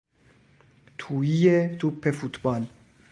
تویی 0.97 1.77
توپ 1.77 2.11
فوتبال 2.11 2.65